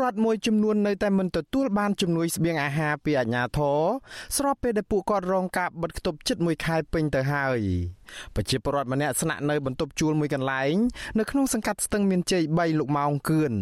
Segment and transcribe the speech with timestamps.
[0.00, 3.78] រដ្ឋមួយចំនួននៅតែមិនទទួលបានជំនួយស្បៀងអាហារពីអាជ្ញាធរ
[4.36, 7.60] ស្របពេលដែលពួកគាត់រងការបិទគប់ជិត1ខែពេញទៅហើយ
[8.34, 10.74] ប្រជាពលរដ្ឋម្នាក់ស្នាក់នៅបន្ទប់ជួលមួយកន្លែង
[11.18, 13.52] នៅក្នុងសង្កាត់ស្ទឹងមានជ័យ3លោកម៉ោងគឿន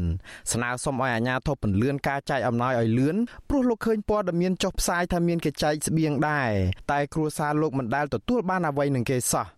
[0.53, 3.17] ស្នើសុំឲ្យអាជ្ញាធរពន្លឿនការចែកអំណោយឲ្យលឿន
[3.49, 6.51] ព្រោះលោកឃើញព័ត៌មានចុះផ្សាយថាមានគេចែកស្បៀងដែរ
[6.93, 9.58] តែគ្រួសារលោកមិនដែលទទួលបានអ្វីនឹងគេសោះ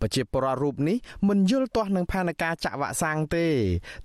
[0.00, 0.96] ប្រជាពលរដ្ឋរូបនេះ
[1.28, 3.46] មិនយល់ទាស់នឹងផែនការចាក់វ៉ាក់សាំងទេ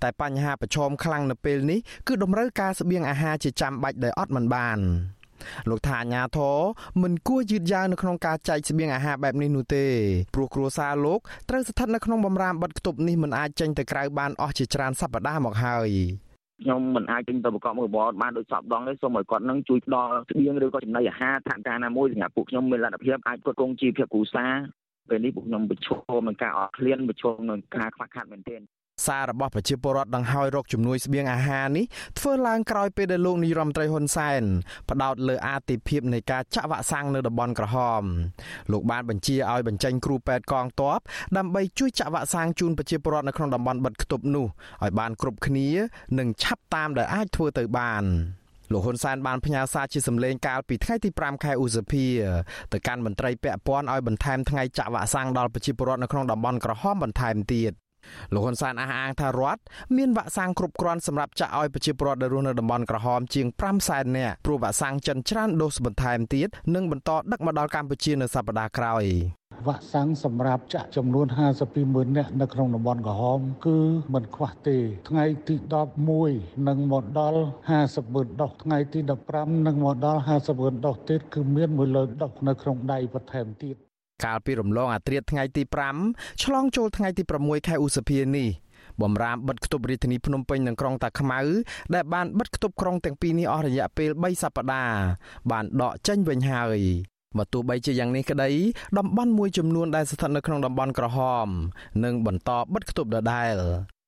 [0.02, 1.78] តែបញ្ហាប្រឈមខ្លាំងនៅពេលនេះ
[2.08, 4.80] គឺតម្រូវការស្បៀងអាហារជាចាំបាច់ដែលអត់មិនបាន
[5.70, 6.56] លោកថាអាញាធរ
[7.02, 9.84] មិនគួរយឺតយ៉ាវនៅក្នុងការចែកស្បៀងអាហារបែបនេះនោះទេ
[10.34, 15.90] ព្រោះគ្រួសារលោកត្រូវស្ថិតនៅក្នុងបំរាមបិទគប់នេះមិនអាចចេញទៅក្រៅបានអស់ជាច្រើនសប្តាហ៍មកហើយ
[16.62, 24.52] ខ្ញុំមិនអាចចេញទៅប្រកបមុខរបរបានដូចសពដងទេសូមឲ្យគាត់នឹងជួយផ្ដល់ស្បៀងឬក៏ចំណីអាហារថវិកាណាមួយសម្រាប់ពួកខ្ញុំមានលទ្ធភាពអាចគ្រប់គ្រងជីវភាពគ្រួសារ
[25.08, 28.62] ពេលនេះពួកខ្ញុំប្រឈមនឹងការអត់ឃ្លានប្រឈមនឹងការខ្វះខាតមែនទែន
[29.06, 31.84] សាររបស់ប្រជាពលរដ្ឋដង្ហោយរកជំនួយស្បៀងអាហារនេះ
[32.18, 34.42] ធ្វើឡើងក្រោយពេលដែលលោកនាយរដ្ឋមន្ត្រីហ៊ុនសែន
[34.90, 38.02] ផ្ដោតលើអាទិភាពនៃការចាក់វ៉ាក់សាំងនៅតំបន់ក្រហម
[38.72, 40.98] លោកបានបញ្ជាឲ្យបញ្ចេញគ្រូពេទ្យកងទ័ព
[41.36, 44.46] ដើម្បីជួយចាក់វ៉ាក់សាំងជូនប្រជាពលរដ្ឋនៅក្នុងតំបន់បិទគប់នោះ
[44.82, 45.68] ឲ្យបានគ្រប់គ្នា
[46.18, 48.04] និងឆាប់តាមដែលអាចធ្វើទៅបាន
[48.72, 52.04] លោកហ៊ុនសែនបានផ្ញើសារជាសម្លេងកាលពីថ្ងៃទី5ខែឧសភា
[52.72, 57.72] ទៅកាន់មន្ត្រីពាក់ព័ន្ធឲ្យបន្ថែមថ្ងៃចាក់វ៉ាក់សាំងដល់ប្រជាពលរដ្ឋនៅក្នុងតំបន់ក្រហមបន្ថែមទៀត
[58.32, 59.60] លោកហ៊ុនសែនអះអាងថារដ្ឋ
[59.96, 69.04] មានវ៉ាក់សាំងគ្រប់គ្រាន់សម្រាប់ចាក់ឲ្យប្រជាពលរដ្ឋដែលរស់នៅតំបន់ក្រហមជាង5សែននាក់ព្រោះវ៉ាក់សាំងចិនច្រើនដូសបន្ថែមទៀតនិងបន្តដឹកមកដល់កម្ពុជានៅសប្តាហ៍ក្រោយ
[69.66, 71.26] វ៉ាក់សាំងសម្រាប់ចាក់ចំនួន
[71.60, 73.78] 52ម៉ឺននាក់នៅក្នុងតំបន់ក្រហម គឺ
[74.14, 74.76] មិនខ្វះទេ
[75.08, 75.54] ថ្ងៃទី
[76.10, 77.40] 11នឹងមកដល់
[77.78, 79.00] 50ម៉ឺនដុសថ្ងៃទី
[79.32, 83.76] 15នឹងមកដល់50ម៉ឺនដុសទៀតគឺមាន1លើដុសនៅក្នុងដៃបន្ថែមទៀត
[84.24, 85.62] កាលពីរំលងអាត្រាតថ្ងៃទី
[86.02, 88.48] 5ឆ្លងចូលថ្ងៃទី6ខែឧសភានេះ
[89.02, 91.40] បំរាមបិទគប់រាជធានីភ្នំពេញនិងក្រុងតាខ្មៅ
[91.94, 94.98] ដែលបានបិទគប់ក្រុងទាំងពីរនេះអស់រយៈពេល3សប្តាហ៍
[95.50, 96.80] បានដកចេញវិញហើយ
[97.36, 98.50] បើទោះបីជាយ៉ាងនេះក្តី
[98.98, 101.48] តំបន់មួយចំនួនដែលស្ថិតនៅក្នុងតំបន់ក្រហម
[102.04, 103.54] នឹងបន្តបិទគប់ដដែល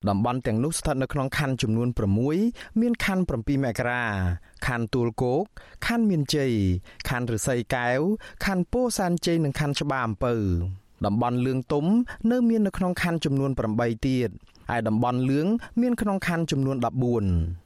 [0.09, 1.87] តំបន់ទាំងនោះស្ថិតនៅក្នុងខណ្ឌចំនួន
[2.33, 4.03] 6មានខណ្ឌ7មករា
[4.67, 5.43] ខណ្ឌទួលគោក
[5.85, 6.51] ខណ្ឌមានជ័យ
[7.09, 7.99] ខណ្ឌរសីកែវ
[8.45, 10.33] ខណ្ឌពោធិ៍សែនជ័យនិងខណ្ឌច្បារអំពៅ
[11.05, 11.85] តំបន់លឿងទុំ
[12.31, 14.29] នៅមាននៅក្នុងខណ្ឌចំនួន8ទៀត
[14.75, 15.47] ឯតំបន់លឿង
[15.81, 17.60] មានក្នុងខណ្ឌចំនួន14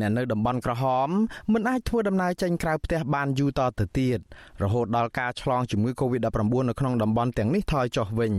[0.00, 1.08] អ្នកនៅតំបន់ក្រហម
[1.52, 4.18] មិនអាចធ្វើដំណើរចេញក្រៅផ្ទះបានយូរតទៅទៀត
[4.62, 8.34] រហូតដល់ការឆ្លងជំងឺ Covid-19 នៅក្នុងតំបន់ទាំងនេះថយចុះវិញ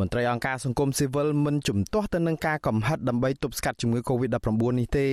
[0.00, 4.48] មន្ត្រីអង្គការសង្គមស៊ីវិលមិនជំទាស់ទៅនឹងការកំហិតដើម្បីទប់ស្កាត់ជំងឺ Covid-19
[4.78, 5.08] នេះទេ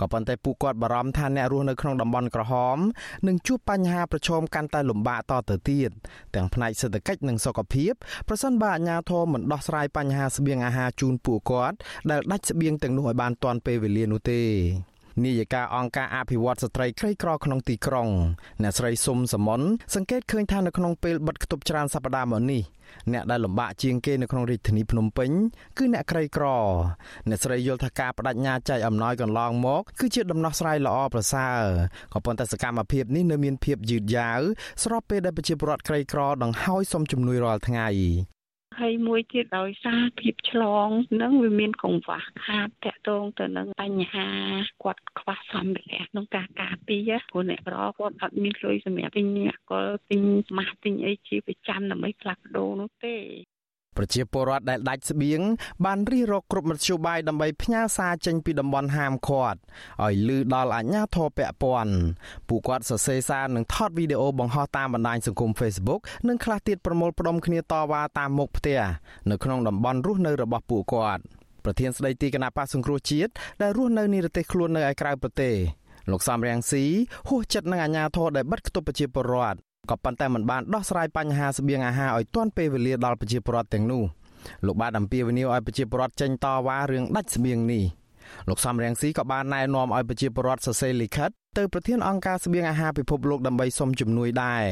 [0.00, 2.78] ក៏ប៉ុន្តែពួកគាត់បារម្ភថាអ្នករស់នៅក្នុងតំបន់ក្រហម
[3.26, 5.90] នឹងជួបបញ្ហាប្រឈមកាន់តែលំបាកតទៅទៀត
[6.34, 7.92] ទាំងផ្នែកសេដ្ឋកិច្ចនិងសុខភាព
[8.28, 11.76] ប្រសិនបើអាជ្ញាធរមិនដោះស្រាយបញ្ហាស្បៀងអាហារជូនពួកគាត់
[12.10, 14.40] ដែលដាច់ស្បៀងទាំងនោះឲ្យបានទាន់ពេលវេលានោះទេ
[15.24, 18.08] នាយិកាអង្គការអភិវឌ្ឍស្ត្រីក្រីក្រក្នុងទីក្រុង
[18.62, 19.60] អ្នកស្រីសុំសមន
[19.94, 22.62] សង្កេតឃើញថានៅក្នុងពេលបិទគប់ច្រើនសប្តាហ៍មកនេះ
[23.12, 25.30] អ្នកដែលលំបាកជាងគេនៅក្នុងរាជធានីភ្នំពេញ
[25.78, 26.46] គឺអ្នកក្រីក្រ
[27.28, 31.62] អ្នកស្រីយល់ថាការបដិញ្ញាចែកអំណោយកន្លងមកគឺជាដំណោះស្រាយល្អប្រសើរ
[32.12, 34.40] ក៏ប៉ុន្តែសកម្មភាពនេះនៅមានភាពយឺតយ៉ាវ
[34.84, 37.88] ស្របពេលដែលប្រជាពលរដ្ឋក្រីក្រដង្ហោយសុំជំនួយរាល់ថ្ងៃ
[38.80, 40.88] ហើយមួយទៀតដោយសារភាពឆ្លង
[41.22, 44.28] នឹងវាមានកង្វះខាតតកតងទៅនឹងបញ្ហា
[44.82, 49.26] គាត់ខ្វះសម្ភារៈក្នុងការការពារព្រោះអ្នកក្រគាត់អត់មានលុយសម្រាប់ទិញ
[49.70, 50.20] កលទិញ
[50.58, 53.16] ម៉ាស់ទិញអីជាប្រចាំដើម្បីផ្លាស់ប្ដូរនោះទេ
[53.96, 55.40] ប្រជាពលរដ្ឋដែលដាច់ស្បៀង
[55.84, 59.58] បានរិះរកគ្រប់មធ្យោបាយដើម្បីផ្ញើសារចេញពីតំបន់ហាមឃាត់
[60.04, 61.94] ឲ្យលឺដល់អាជ្ញាធរពាក់ព័ន្ធ
[62.48, 68.80] ពួកគាត់សរសេរសារនិងថតវីដេអូបង្ហោះតាមបណ្ដាញសង្គម Facebook និងខ្លះទៀតប្រមូលផ្ដុំគ្នាតវ៉ាតាមមុខផ្ទះ
[69.30, 71.22] នៅក្នុងតំបន់រស់នៅរបស់ពួកគាត់
[71.64, 75.54] ប្រធានស្ដីទីគណៈបកសង្គ្រោះជាតិដែលរស់នៅនិរទេសខ្លួននៅឯក្រៅប្រទេស
[76.10, 76.84] លោកសំរៀងស៊ី
[77.28, 84.02] ហួសចិត្តនឹងអាញាធរដែលបិទគប់ប្រជាពលរដ្ឋ ក៏ប៉ុន្តែมันបានដោះស្រាយបញ្ហាស្បៀងអាហារឲ្យទាន់ពេលវេលាដល់ប្រជាពលរដ្ឋទាំងនោះ
[84.66, 87.84] លោកបានអំពាវនាវឲ្យប្រជាពលរដ្ឋចេញតវ៉ារឿងដាច់ស្បៀងនេះ
[88.48, 94.64] លោកសំរៀងស៊ីក៏បានណែនាំឲ្យប្រជាពលរដ្ឋសរសេរលិខិតទៅប្រធានអង្គការស្បៀងអាហារពិភពលោកដើម្បីសុំជំនួយដែរ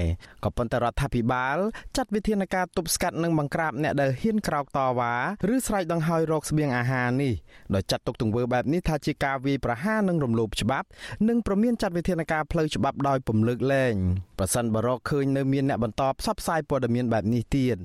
[0.44, 1.56] ក៏ប៉ុន្តែរដ្ឋាភិបាល
[1.96, 5.12] ចាត់វិធានការទប់ស្កាត់និងបង្ក្រាបអ្នកដែលហ៊ានក្រោកតវ៉ា
[5.54, 7.34] ឬស្រែកដង្ហោយរកស្បៀងអាហារនេះ
[7.74, 10.86] ដោយចាត់ទុកទង្វើបែបនេះថាជាការវាយប្រហារនិងរំលោភច្បាប់
[11.28, 13.94] និងប្រមានចាត់វិធានការផ្លូវច្បាប់ដោយពំលើកលែង
[14.38, 17.78] ប្រសិនបើរកឃើញនៅមានអ្នកបន្តផ្សព្វផ្សាយព័ត៌មានបែបនេះទៀត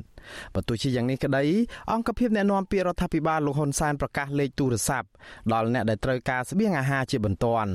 [0.55, 1.43] បើទោះជាយ៉ាងនេះក្តី
[1.91, 5.07] អង្គភាពអ្នកណែនាំពាក្យរដ្ឋាភិបាលលោកហ៊ុនសែនប្រកាសលេខទូរស័ព្ទ
[5.53, 7.71] ដល់អ្នកដែលត្រូវការស្បៀងអាហារជាបន្ទាន់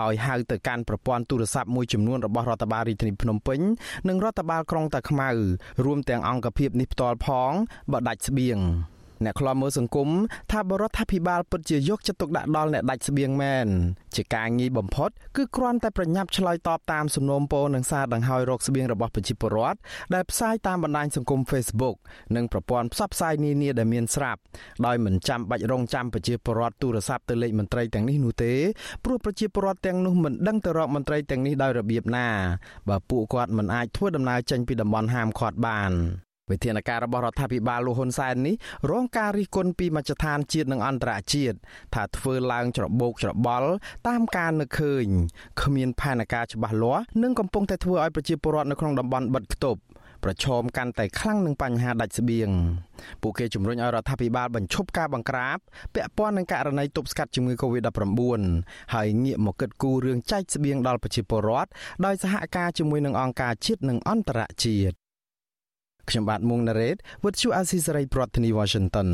[0.00, 3.60] ឲ្យហៅទៅកាន់ប្រព័ន្ធទូរស័ព្ទមួយចំនួនរបស់រដ្ឋបាលរាជធានីភ្នំពេញ
[4.08, 5.28] និងរដ្ឋបាលក្រុងតាខ្មៅ
[5.84, 7.52] រួមទាំងអង្គភាពនេះផ្ទាល់ផង
[7.92, 8.58] បើដាច់ស្បៀង
[9.24, 10.08] អ្នកខ្លាំមើលសង្គម
[10.52, 13.66] ថាបរដ្ឋាភិបាលពិតជាយកចិត្តទុកដាក់ដល់អ្នកដាច់ស្បៀងមែន
[14.16, 19.78] ជាការងាយបំផុតគឺគ្រាន់តែប្រញាប់ឆ្លើយតបតាមសំណូមពរនិងសារដង្ហោយរកស្បៀងរបស់ប្រជាពលរដ្ឋ
[20.14, 21.96] ដែលផ្សាយតាមបណ្ដាញសង្គម Facebook
[22.36, 24.40] និងប្រព័ន្ធផ្សព្វផ្សាយនានាដែលមានស្រាប់
[24.86, 28.52] ដោយមិនចាំបាច់រងចាំប្រជាពលរដ្ឋទូរស័ព្ទទៅលេខមន្ត្រីទាំងនេះនោះទេ
[29.04, 32.28] ព្រោះប្រជាពលរដ្ឋទាំងនោះមិនដឹងទៅរកមន្ត្រីទាំងនេះដោយរបៀបណា
[32.88, 35.92] បើពួកគាត់មិនអាចធ្វើដំណើរចេញពីតំបន់ហាមឃាត់បាន
[36.52, 38.54] វិធានការរបស់រដ្ឋាភិបាលលោកហ៊ុនសែននេះ
[38.90, 41.56] រងការរិះគន់ពីមជ្ឈដ្ឋានជាតិនិងអន្តរជាតិ
[41.94, 43.70] ថាធ្វើឡើងច្របូកច្របល់
[44.08, 45.06] តាមការនឹកឃើញ
[45.62, 49.80] គ្មានផែនការច្បាស់លាស់និងកំពុងតែធ្វើឲ្យប្រជាពលរដ្ឋនៅក្នុងតំបន់បិទគប់
[50.24, 52.48] ប្រឈមកាន់តែខ្លាំងនឹងបញ្ហាដាច់ស្បៀង
[53.22, 55.58] ពួកគេជំរុញឲ្យរដ្ឋាភិបាលបញ្ឈប់ការបង្ក្រាប
[55.94, 58.42] ពាក់ព័ន្ធនឹងករណីទប់ស្កាត់ជំងឺ Covid-19
[58.94, 61.70] ហើយងាកមកគិតគូររឿងចែកស្បៀងដល់ប្រជាពលរដ្ឋ
[62.04, 65.01] ដោយសហការជាមួយនឹងអង្គការជាតិនិងអន្តរជាតិ
[66.10, 69.08] ខ្ញុំបាទមុងណារ៉េត With you Azizi Saray ប្រធានាធិបតី Washington